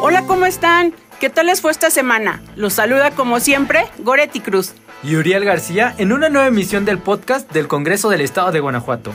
Hola, 0.00 0.22
¿cómo 0.28 0.46
están? 0.46 0.94
¿Qué 1.18 1.28
tal 1.28 1.46
les 1.46 1.60
fue 1.60 1.72
esta 1.72 1.90
semana? 1.90 2.40
Los 2.54 2.74
saluda 2.74 3.10
como 3.10 3.40
siempre 3.40 3.86
Goretti 3.98 4.38
Cruz. 4.38 4.74
Y 5.02 5.16
Uriel 5.16 5.44
García 5.44 5.92
en 5.98 6.12
una 6.12 6.28
nueva 6.28 6.46
emisión 6.46 6.84
del 6.84 6.98
podcast 6.98 7.50
del 7.50 7.66
Congreso 7.66 8.10
del 8.10 8.20
Estado 8.20 8.52
de 8.52 8.60
Guanajuato. 8.60 9.12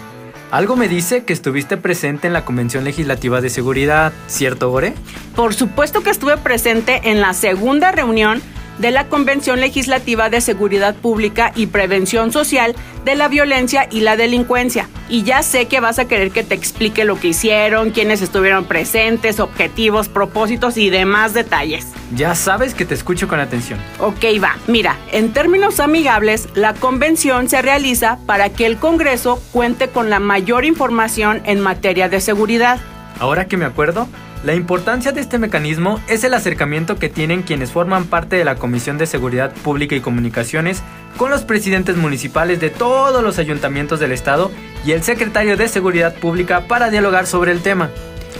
Algo 0.51 0.75
me 0.75 0.89
dice 0.89 1.23
que 1.23 1.31
estuviste 1.31 1.77
presente 1.77 2.27
en 2.27 2.33
la 2.33 2.43
Convención 2.43 2.83
Legislativa 2.83 3.39
de 3.39 3.49
Seguridad, 3.49 4.11
¿cierto, 4.27 4.69
Gore? 4.71 4.93
Por 5.37 5.53
supuesto 5.53 6.01
que 6.01 6.09
estuve 6.09 6.35
presente 6.35 6.99
en 7.05 7.21
la 7.21 7.33
segunda 7.33 7.93
reunión 7.93 8.41
de 8.77 8.91
la 8.91 9.07
Convención 9.07 9.59
Legislativa 9.59 10.29
de 10.29 10.41
Seguridad 10.41 10.95
Pública 10.95 11.51
y 11.55 11.67
Prevención 11.67 12.31
Social 12.31 12.75
de 13.03 13.15
la 13.15 13.27
Violencia 13.27 13.87
y 13.91 14.01
la 14.01 14.17
Delincuencia. 14.17 14.89
Y 15.09 15.23
ya 15.23 15.43
sé 15.43 15.67
que 15.67 15.79
vas 15.79 15.99
a 15.99 16.05
querer 16.05 16.31
que 16.31 16.43
te 16.43 16.55
explique 16.55 17.05
lo 17.05 17.19
que 17.19 17.29
hicieron, 17.29 17.91
quiénes 17.91 18.21
estuvieron 18.21 18.65
presentes, 18.65 19.39
objetivos, 19.39 20.09
propósitos 20.09 20.77
y 20.77 20.89
demás 20.89 21.33
detalles. 21.33 21.87
Ya 22.15 22.35
sabes 22.35 22.73
que 22.73 22.85
te 22.85 22.93
escucho 22.93 23.27
con 23.27 23.39
atención. 23.39 23.79
Ok, 23.99 24.25
va. 24.43 24.57
Mira, 24.67 24.97
en 25.11 25.33
términos 25.33 25.79
amigables, 25.79 26.47
la 26.55 26.73
convención 26.73 27.49
se 27.49 27.61
realiza 27.61 28.19
para 28.25 28.49
que 28.49 28.65
el 28.65 28.77
Congreso 28.77 29.41
cuente 29.51 29.89
con 29.89 30.09
la 30.09 30.19
mayor 30.19 30.65
información 30.65 31.41
en 31.45 31.59
materia 31.59 32.09
de 32.09 32.21
seguridad. 32.21 32.79
Ahora 33.19 33.47
que 33.47 33.57
me 33.57 33.65
acuerdo, 33.65 34.07
la 34.45 34.53
importancia 34.53 35.11
de 35.11 35.21
este 35.21 35.39
mecanismo 35.39 35.99
es 36.07 36.23
el 36.23 36.35
acercamiento 36.35 36.97
que 36.97 37.09
tienen 37.09 37.41
quienes 37.41 37.71
forman 37.71 38.05
parte 38.05 38.35
de 38.35 38.45
la 38.45 38.57
Comisión 38.57 38.99
de 38.99 39.07
Seguridad 39.07 39.51
Pública 39.51 39.95
y 39.95 40.01
Comunicaciones 40.01 40.83
con 41.17 41.31
los 41.31 41.41
presidentes 41.41 41.97
municipales 41.97 42.59
de 42.59 42.69
todos 42.69 43.23
los 43.23 43.39
ayuntamientos 43.39 43.99
del 43.99 44.11
estado 44.11 44.51
y 44.85 44.91
el 44.91 45.01
secretario 45.01 45.57
de 45.57 45.67
Seguridad 45.67 46.13
Pública 46.13 46.67
para 46.67 46.91
dialogar 46.91 47.25
sobre 47.25 47.51
el 47.51 47.63
tema. 47.63 47.89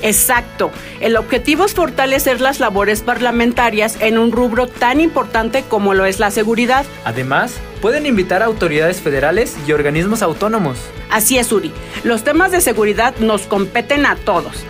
Exacto. 0.03 0.69
El 0.99 1.17
objetivo 1.17 1.65
es 1.65 1.73
fortalecer 1.73 2.39
las 2.39 2.59
labores 2.59 3.01
parlamentarias 3.01 3.97
en 3.99 4.19
un 4.19 4.31
rubro 4.31 4.67
tan 4.67 5.01
importante 5.01 5.63
como 5.67 5.95
lo 5.95 6.05
es 6.05 6.19
la 6.19 6.29
seguridad. 6.29 6.85
Además, 7.03 7.55
pueden 7.81 8.05
invitar 8.05 8.43
a 8.43 8.45
autoridades 8.45 9.01
federales 9.01 9.57
y 9.67 9.71
organismos 9.71 10.21
autónomos. 10.21 10.77
Así 11.09 11.39
es, 11.39 11.51
Uri. 11.51 11.71
Los 12.03 12.23
temas 12.23 12.51
de 12.51 12.61
seguridad 12.61 13.15
nos 13.17 13.47
competen 13.47 14.05
a 14.05 14.15
todos 14.17 14.65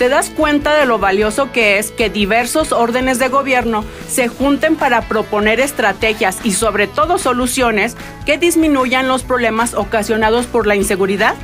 te 0.00 0.08
das 0.08 0.30
cuenta 0.30 0.76
de 0.76 0.86
lo 0.86 0.98
valioso 0.98 1.52
que 1.52 1.78
es 1.78 1.90
que 1.90 2.08
diversos 2.08 2.72
órdenes 2.72 3.18
de 3.18 3.28
gobierno 3.28 3.84
se 4.08 4.28
junten 4.28 4.76
para 4.76 5.02
proponer 5.02 5.60
estrategias 5.60 6.38
y 6.42 6.52
sobre 6.52 6.86
todo 6.86 7.18
soluciones 7.18 7.98
que 8.24 8.38
disminuyan 8.38 9.08
los 9.08 9.24
problemas 9.24 9.74
ocasionados 9.74 10.46
por 10.46 10.66
la 10.66 10.74
inseguridad? 10.74 11.34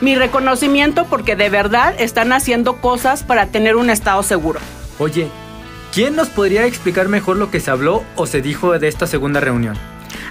Mi 0.00 0.14
reconocimiento 0.14 1.06
porque 1.06 1.34
de 1.34 1.50
verdad 1.50 1.96
están 1.98 2.32
haciendo 2.32 2.80
cosas 2.80 3.24
para 3.24 3.46
tener 3.46 3.74
un 3.74 3.90
estado 3.90 4.22
seguro. 4.22 4.60
Oye, 5.00 5.26
¿quién 5.92 6.14
nos 6.14 6.28
podría 6.28 6.66
explicar 6.66 7.08
mejor 7.08 7.36
lo 7.36 7.50
que 7.50 7.58
se 7.58 7.72
habló 7.72 8.04
o 8.14 8.26
se 8.26 8.42
dijo 8.42 8.78
de 8.78 8.86
esta 8.86 9.08
segunda 9.08 9.40
reunión? 9.40 9.76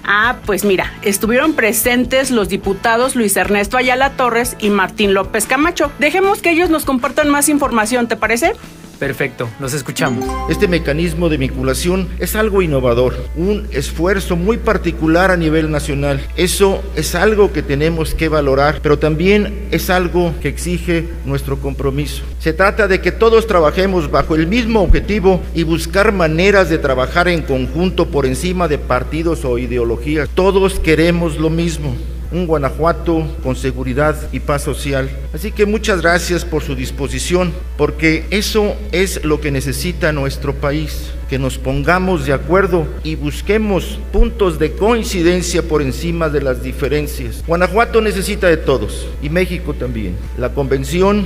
Ah, 0.04 0.38
pues 0.46 0.66
mira, 0.66 0.92
estuvieron 1.04 1.54
presentes 1.54 2.32
los 2.32 2.50
diputados 2.50 3.16
Luis 3.16 3.38
Ernesto 3.38 3.78
Ayala 3.78 4.12
Torres 4.12 4.56
y 4.60 4.70
Martín 4.70 5.14
López 5.14 5.46
Camacho. 5.46 5.92
Dejemos 6.00 6.42
que 6.42 6.52
ellos 6.52 6.70
nos 6.70 6.86
compartan 6.86 7.30
más 7.30 7.50
información, 7.50 8.08
¿te 8.08 8.16
parece? 8.16 8.54
Perfecto, 9.02 9.50
los 9.60 9.74
escuchamos. 9.74 10.24
Este 10.48 10.68
mecanismo 10.68 11.28
de 11.28 11.38
vinculación 11.38 12.08
es 12.20 12.36
algo 12.36 12.62
innovador, 12.62 13.16
un 13.36 13.68
esfuerzo 13.72 14.36
muy 14.36 14.58
particular 14.58 15.32
a 15.32 15.38
nivel 15.38 15.72
nacional. 15.72 16.24
Eso 16.36 16.84
es 16.96 17.16
algo 17.16 17.52
que 17.52 17.64
tenemos 17.64 18.14
que 18.14 18.30
valorar, 18.30 18.80
pero 18.84 19.00
también 19.00 19.70
es 19.72 19.90
algo 19.90 20.36
que 20.40 20.50
exige 20.50 21.10
nuestro 21.26 21.58
compromiso. 21.58 22.22
Se 22.38 22.54
trata 22.54 22.88
de 22.88 23.02
que 23.02 23.12
todos 23.12 23.48
trabajemos 23.48 24.12
bajo 24.12 24.36
el 24.36 24.46
mismo 24.46 24.82
objetivo 24.82 25.42
y 25.56 25.64
buscar 25.64 26.12
maneras 26.12 26.70
de 26.70 26.78
trabajar 26.78 27.28
en 27.28 27.42
conjunto 27.42 28.10
por 28.10 28.28
encima 28.28 28.68
de 28.68 28.78
partidos 28.78 29.46
o 29.46 29.58
ideologías. 29.58 30.30
Todos 30.36 30.80
queremos 30.80 31.40
lo 31.40 31.50
mismo 31.50 31.96
un 32.32 32.48
Guanajuato 32.48 33.28
con 33.44 33.56
seguridad 33.56 34.16
y 34.32 34.40
paz 34.40 34.64
social. 34.64 35.10
Así 35.34 35.52
que 35.52 35.66
muchas 35.66 36.02
gracias 36.02 36.46
por 36.46 36.64
su 36.64 36.76
disposición, 36.76 37.52
porque 37.78 38.26
eso 38.30 38.76
es 38.92 39.24
lo 39.24 39.42
que 39.42 39.52
necesita 39.52 40.12
nuestro 40.12 40.54
país, 40.56 41.12
que 41.30 41.40
nos 41.40 41.58
pongamos 41.58 42.26
de 42.26 42.34
acuerdo 42.34 42.88
y 43.04 43.16
busquemos 43.16 44.00
puntos 44.12 44.60
de 44.60 44.74
coincidencia 44.74 45.64
por 45.64 45.82
encima 45.82 46.30
de 46.30 46.42
las 46.42 46.64
diferencias. 46.64 47.44
Guanajuato 47.46 48.02
necesita 48.02 48.48
de 48.48 48.58
todos 48.58 49.08
y 49.22 49.30
México 49.30 49.74
también. 49.74 50.16
La 50.38 50.54
convención 50.54 51.26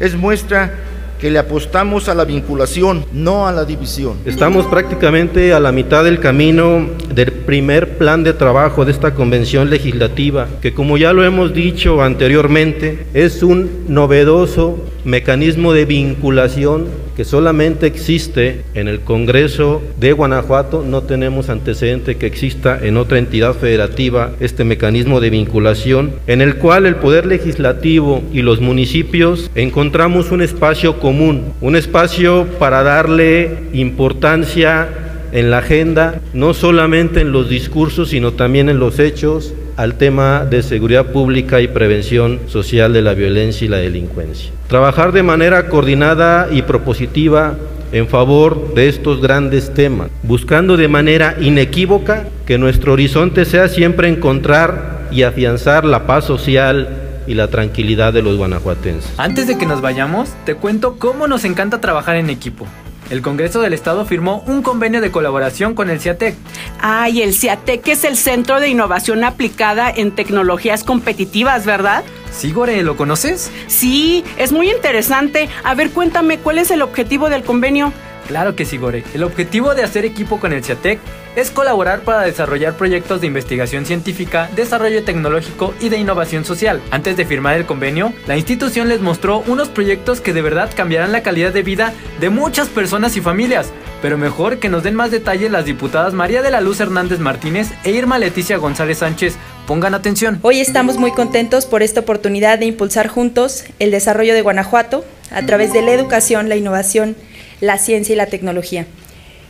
es 0.00 0.14
muestra 0.16 0.83
que 1.20 1.30
le 1.30 1.38
apostamos 1.38 2.08
a 2.08 2.14
la 2.14 2.24
vinculación, 2.24 3.04
no 3.12 3.46
a 3.46 3.52
la 3.52 3.64
división. 3.64 4.18
Estamos 4.24 4.66
prácticamente 4.66 5.52
a 5.52 5.60
la 5.60 5.72
mitad 5.72 6.04
del 6.04 6.20
camino 6.20 6.88
del 7.14 7.32
primer 7.32 7.98
plan 7.98 8.24
de 8.24 8.32
trabajo 8.32 8.84
de 8.84 8.92
esta 8.92 9.14
convención 9.14 9.70
legislativa, 9.70 10.48
que 10.60 10.74
como 10.74 10.96
ya 10.98 11.12
lo 11.12 11.24
hemos 11.24 11.54
dicho 11.54 12.02
anteriormente, 12.02 13.06
es 13.14 13.42
un 13.42 13.84
novedoso 13.88 14.78
mecanismo 15.04 15.72
de 15.72 15.84
vinculación 15.84 16.86
que 17.16 17.24
solamente 17.24 17.86
existe 17.86 18.62
en 18.74 18.88
el 18.88 19.00
Congreso 19.00 19.82
de 20.00 20.12
Guanajuato, 20.12 20.84
no 20.86 21.02
tenemos 21.02 21.48
antecedente 21.48 22.16
que 22.16 22.26
exista 22.26 22.78
en 22.82 22.96
otra 22.96 23.18
entidad 23.18 23.54
federativa 23.54 24.32
este 24.40 24.64
mecanismo 24.64 25.20
de 25.20 25.30
vinculación, 25.30 26.14
en 26.26 26.40
el 26.40 26.56
cual 26.56 26.86
el 26.86 26.96
Poder 26.96 27.26
Legislativo 27.26 28.22
y 28.32 28.42
los 28.42 28.60
municipios 28.60 29.50
encontramos 29.54 30.30
un 30.30 30.42
espacio 30.42 30.98
común, 30.98 31.52
un 31.60 31.76
espacio 31.76 32.46
para 32.58 32.82
darle 32.82 33.58
importancia 33.72 34.88
en 35.32 35.50
la 35.50 35.58
agenda, 35.58 36.20
no 36.32 36.54
solamente 36.54 37.20
en 37.20 37.32
los 37.32 37.48
discursos, 37.48 38.10
sino 38.10 38.32
también 38.32 38.68
en 38.68 38.78
los 38.78 38.98
hechos, 38.98 39.52
al 39.76 39.94
tema 39.94 40.44
de 40.44 40.62
seguridad 40.62 41.06
pública 41.06 41.60
y 41.60 41.68
prevención 41.68 42.40
social 42.46 42.92
de 42.92 43.02
la 43.02 43.14
violencia 43.14 43.64
y 43.64 43.68
la 43.68 43.78
delincuencia. 43.78 44.50
Trabajar 44.68 45.12
de 45.12 45.22
manera 45.22 45.68
coordinada 45.68 46.48
y 46.50 46.62
propositiva 46.62 47.56
en 47.92 48.08
favor 48.08 48.74
de 48.74 48.88
estos 48.88 49.20
grandes 49.20 49.72
temas, 49.72 50.08
buscando 50.22 50.76
de 50.76 50.88
manera 50.88 51.36
inequívoca 51.40 52.24
que 52.44 52.58
nuestro 52.58 52.92
horizonte 52.92 53.44
sea 53.44 53.68
siempre 53.68 54.08
encontrar 54.08 55.06
y 55.12 55.22
afianzar 55.22 55.84
la 55.84 56.06
paz 56.06 56.24
social 56.24 56.88
y 57.26 57.34
la 57.34 57.48
tranquilidad 57.48 58.12
de 58.12 58.22
los 58.22 58.36
guanajuatenses. 58.36 59.12
Antes 59.16 59.46
de 59.46 59.56
que 59.56 59.66
nos 59.66 59.80
vayamos, 59.80 60.30
te 60.44 60.56
cuento 60.56 60.96
cómo 60.98 61.26
nos 61.26 61.44
encanta 61.44 61.80
trabajar 61.80 62.16
en 62.16 62.30
equipo. 62.30 62.66
El 63.10 63.22
Congreso 63.22 63.60
del 63.60 63.74
Estado 63.74 64.04
firmó 64.04 64.42
un 64.46 64.62
convenio 64.62 65.00
de 65.00 65.10
colaboración 65.10 65.74
con 65.74 65.90
el 65.90 66.00
CIATEC. 66.00 66.34
Ay, 66.80 67.22
el 67.22 67.34
CIATEC 67.34 67.88
es 67.88 68.04
el 68.04 68.16
Centro 68.16 68.60
de 68.60 68.68
Innovación 68.68 69.24
Aplicada 69.24 69.90
en 69.90 70.12
Tecnologías 70.12 70.84
Competitivas, 70.84 71.66
¿verdad? 71.66 72.04
Sí, 72.32 72.50
Gore, 72.50 72.82
¿lo 72.82 72.96
conoces? 72.96 73.50
Sí, 73.68 74.24
es 74.38 74.52
muy 74.52 74.70
interesante. 74.70 75.48
A 75.62 75.74
ver, 75.74 75.90
cuéntame, 75.90 76.38
¿cuál 76.38 76.58
es 76.58 76.70
el 76.70 76.82
objetivo 76.82 77.28
del 77.28 77.44
convenio? 77.44 77.92
Claro 78.26 78.56
que 78.56 78.64
sí, 78.64 78.78
Gore. 78.78 79.04
El 79.14 79.22
objetivo 79.22 79.74
de 79.74 79.82
hacer 79.82 80.04
equipo 80.04 80.40
con 80.40 80.52
el 80.52 80.64
CIATEC 80.64 80.98
es 81.36 81.50
colaborar 81.50 82.00
para 82.00 82.22
desarrollar 82.22 82.76
proyectos 82.76 83.20
de 83.20 83.26
investigación 83.26 83.86
científica, 83.86 84.48
desarrollo 84.54 85.04
tecnológico 85.04 85.74
y 85.80 85.88
de 85.88 85.98
innovación 85.98 86.44
social. 86.44 86.80
Antes 86.90 87.16
de 87.16 87.26
firmar 87.26 87.56
el 87.56 87.66
convenio, 87.66 88.12
la 88.26 88.36
institución 88.36 88.88
les 88.88 89.00
mostró 89.00 89.42
unos 89.46 89.68
proyectos 89.68 90.20
que 90.20 90.32
de 90.32 90.42
verdad 90.42 90.70
cambiarán 90.74 91.12
la 91.12 91.22
calidad 91.22 91.52
de 91.52 91.62
vida 91.62 91.92
de 92.20 92.30
muchas 92.30 92.68
personas 92.68 93.16
y 93.16 93.20
familias. 93.20 93.72
Pero 94.00 94.18
mejor 94.18 94.58
que 94.58 94.68
nos 94.68 94.82
den 94.82 94.94
más 94.94 95.10
detalles 95.10 95.50
las 95.50 95.64
diputadas 95.64 96.12
María 96.14 96.42
de 96.42 96.50
la 96.50 96.60
Luz 96.60 96.78
Hernández 96.80 97.18
Martínez 97.18 97.70
e 97.84 97.90
Irma 97.90 98.18
Leticia 98.18 98.58
González 98.58 98.98
Sánchez. 98.98 99.36
Pongan 99.66 99.94
atención. 99.94 100.38
Hoy 100.42 100.60
estamos 100.60 100.98
muy 100.98 101.12
contentos 101.12 101.64
por 101.64 101.82
esta 101.82 102.00
oportunidad 102.00 102.58
de 102.58 102.66
impulsar 102.66 103.08
juntos 103.08 103.64
el 103.78 103.90
desarrollo 103.90 104.34
de 104.34 104.42
Guanajuato 104.42 105.04
a 105.30 105.42
través 105.46 105.72
de 105.72 105.80
la 105.80 105.92
educación, 105.92 106.50
la 106.50 106.56
innovación, 106.56 107.16
la 107.60 107.78
ciencia 107.78 108.12
y 108.12 108.16
la 108.16 108.26
tecnología. 108.26 108.86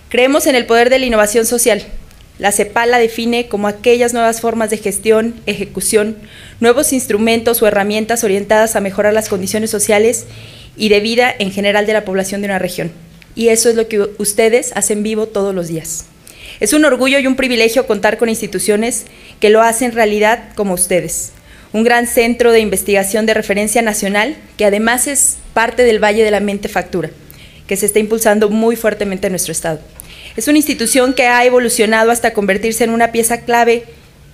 Creemos 0.08 0.46
en 0.46 0.55
el 0.55 0.67
poder 0.67 0.90
de 0.90 0.99
la 0.99 1.06
innovación 1.06 1.46
social. 1.46 1.84
La 2.38 2.52
CEPAL 2.52 2.90
la 2.90 2.99
define 2.99 3.46
como 3.49 3.69
aquellas 3.69 4.12
nuevas 4.12 4.40
formas 4.40 4.70
de 4.70 4.79
gestión, 4.79 5.34
ejecución, 5.46 6.17
nuevos 6.61 6.93
instrumentos 6.93 7.62
o 7.62 7.67
herramientas 7.67 8.25
orientadas 8.25 8.75
a 8.75 8.81
mejorar 8.81 9.12
las 9.12 9.29
condiciones 9.29 9.70
sociales 9.70 10.26
y 10.76 10.88
de 10.88 11.00
vida 11.00 11.34
en 11.38 11.52
general 11.52 11.87
de 11.87 11.93
la 11.93 12.05
población 12.05 12.40
de 12.40 12.49
una 12.49 12.58
región. 12.58 12.93
Y 13.34 13.49
eso 13.49 13.69
es 13.69 13.76
lo 13.76 13.88
que 13.88 14.08
ustedes 14.19 14.73
hacen 14.75 15.02
vivo 15.02 15.26
todos 15.26 15.55
los 15.55 15.69
días. 15.69 16.06
Es 16.61 16.73
un 16.73 16.84
orgullo 16.84 17.19
y 17.19 17.26
un 17.26 17.37
privilegio 17.37 17.87
contar 17.87 18.19
con 18.19 18.29
instituciones 18.29 19.06
que 19.40 19.50
lo 19.50 19.62
hacen 19.62 19.93
realidad 19.93 20.50
como 20.55 20.75
ustedes. 20.75 21.32
Un 21.73 21.82
gran 21.82 22.06
centro 22.06 22.52
de 22.52 22.61
investigación 22.61 23.26
de 23.26 23.34
referencia 23.34 23.82
nacional 23.82 24.37
que 24.56 24.64
además 24.64 25.08
es 25.08 25.38
parte 25.52 25.82
del 25.82 26.02
Valle 26.02 26.23
de 26.23 26.31
la 26.31 26.38
Mente 26.40 26.69
Factura, 26.69 27.11
que 27.66 27.76
se 27.76 27.87
está 27.87 27.99
impulsando 27.99 28.50
muy 28.50 28.76
fuertemente 28.76 29.26
en 29.26 29.32
nuestro 29.32 29.52
estado. 29.52 29.81
Es 30.37 30.49
una 30.49 30.58
institución 30.58 31.14
que 31.14 31.26
ha 31.26 31.44
evolucionado 31.44 32.11
hasta 32.11 32.32
convertirse 32.32 32.84
en 32.84 32.90
una 32.90 33.12
pieza 33.12 33.43
clave 33.43 33.84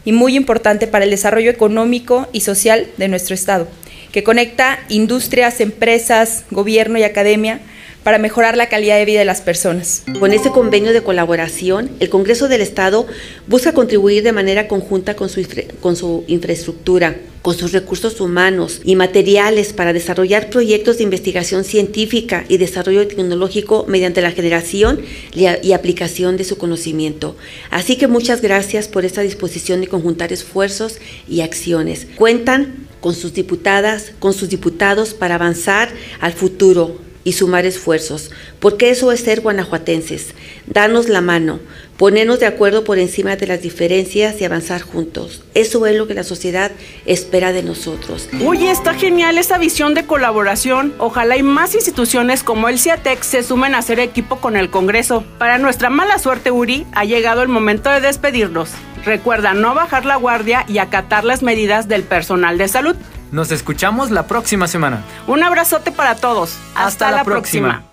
y 0.04 0.12
muy 0.12 0.36
importante 0.36 0.86
para 0.86 1.04
el 1.04 1.10
desarrollo 1.10 1.50
económico 1.50 2.28
y 2.32 2.40
social 2.40 2.86
de 2.96 3.08
nuestro 3.08 3.34
Estado, 3.34 3.68
que 4.12 4.22
conecta 4.22 4.80
industrias, 4.88 5.60
empresas, 5.60 6.44
gobierno 6.50 6.98
y 6.98 7.02
academia 7.02 7.60
para 8.02 8.18
mejorar 8.18 8.56
la 8.56 8.68
calidad 8.68 8.96
de 8.96 9.04
vida 9.04 9.18
de 9.18 9.24
las 9.24 9.40
personas. 9.40 10.02
Con 10.18 10.32
este 10.32 10.50
convenio 10.50 10.92
de 10.92 11.02
colaboración, 11.02 11.90
el 12.00 12.08
Congreso 12.08 12.48
del 12.48 12.60
Estado 12.60 13.06
busca 13.46 13.72
contribuir 13.72 14.22
de 14.22 14.32
manera 14.32 14.68
conjunta 14.68 15.14
con 15.14 15.28
su, 15.28 15.46
con 15.80 15.96
su 15.96 16.24
infraestructura, 16.26 17.16
con 17.42 17.56
sus 17.56 17.72
recursos 17.72 18.20
humanos 18.20 18.80
y 18.84 18.96
materiales 18.96 19.72
para 19.72 19.92
desarrollar 19.92 20.50
proyectos 20.50 20.98
de 20.98 21.04
investigación 21.04 21.64
científica 21.64 22.44
y 22.48 22.58
desarrollo 22.58 23.06
tecnológico 23.06 23.84
mediante 23.88 24.20
la 24.20 24.32
generación 24.32 25.00
y 25.34 25.72
aplicación 25.72 26.36
de 26.36 26.44
su 26.44 26.58
conocimiento. 26.58 27.36
Así 27.70 27.96
que 27.96 28.08
muchas 28.08 28.42
gracias 28.42 28.88
por 28.88 29.04
esta 29.04 29.22
disposición 29.22 29.80
de 29.80 29.88
conjuntar 29.88 30.32
esfuerzos 30.32 30.98
y 31.28 31.40
acciones. 31.40 32.06
Cuentan 32.16 32.88
con 33.00 33.14
sus 33.14 33.32
diputadas, 33.32 34.12
con 34.18 34.34
sus 34.34 34.50
diputados 34.50 35.14
para 35.14 35.36
avanzar 35.36 35.88
al 36.20 36.34
futuro 36.34 37.09
y 37.24 37.32
sumar 37.32 37.66
esfuerzos, 37.66 38.30
porque 38.58 38.90
eso 38.90 39.12
es 39.12 39.20
ser 39.20 39.40
guanajuatenses, 39.40 40.34
darnos 40.66 41.08
la 41.08 41.20
mano, 41.20 41.60
ponernos 41.96 42.40
de 42.40 42.46
acuerdo 42.46 42.82
por 42.82 42.98
encima 42.98 43.36
de 43.36 43.46
las 43.46 43.60
diferencias 43.60 44.40
y 44.40 44.44
avanzar 44.44 44.80
juntos. 44.80 45.42
Eso 45.54 45.84
es 45.86 45.96
lo 45.96 46.06
que 46.06 46.14
la 46.14 46.24
sociedad 46.24 46.72
espera 47.04 47.52
de 47.52 47.62
nosotros. 47.62 48.28
Oye, 48.46 48.70
está 48.70 48.94
genial 48.94 49.36
esa 49.36 49.58
visión 49.58 49.94
de 49.94 50.06
colaboración. 50.06 50.94
Ojalá 50.98 51.36
y 51.36 51.42
más 51.42 51.74
instituciones 51.74 52.42
como 52.42 52.68
el 52.68 52.78
CIATEC 52.78 53.22
se 53.22 53.42
sumen 53.42 53.74
a 53.74 53.78
hacer 53.78 54.00
equipo 54.00 54.36
con 54.36 54.56
el 54.56 54.70
Congreso. 54.70 55.24
Para 55.38 55.58
nuestra 55.58 55.90
mala 55.90 56.18
suerte, 56.18 56.50
Uri, 56.50 56.86
ha 56.92 57.04
llegado 57.04 57.42
el 57.42 57.48
momento 57.48 57.90
de 57.90 58.00
despedirnos. 58.00 58.70
Recuerda 59.04 59.54
no 59.54 59.74
bajar 59.74 60.04
la 60.04 60.16
guardia 60.16 60.64
y 60.68 60.78
acatar 60.78 61.24
las 61.24 61.42
medidas 61.42 61.88
del 61.88 62.02
personal 62.02 62.58
de 62.58 62.68
salud. 62.68 62.96
Nos 63.32 63.52
escuchamos 63.52 64.10
la 64.10 64.26
próxima 64.26 64.66
semana. 64.66 65.02
Un 65.26 65.42
abrazote 65.42 65.92
para 65.92 66.16
todos. 66.16 66.56
Hasta, 66.74 67.10
la, 67.10 67.24
próxima. 67.24 67.84